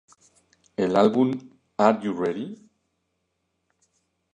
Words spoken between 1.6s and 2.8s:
"Are You Ready?